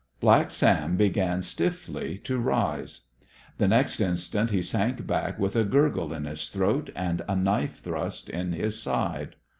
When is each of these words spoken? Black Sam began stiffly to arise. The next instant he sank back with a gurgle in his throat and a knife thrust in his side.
Black 0.19 0.49
Sam 0.49 0.97
began 0.97 1.43
stiffly 1.43 2.17
to 2.23 2.41
arise. 2.41 3.01
The 3.59 3.67
next 3.67 3.99
instant 4.01 4.49
he 4.49 4.63
sank 4.63 5.05
back 5.05 5.37
with 5.37 5.55
a 5.55 5.63
gurgle 5.63 6.11
in 6.11 6.25
his 6.25 6.49
throat 6.49 6.89
and 6.95 7.21
a 7.29 7.35
knife 7.35 7.81
thrust 7.81 8.27
in 8.27 8.53
his 8.53 8.81
side. 8.81 9.35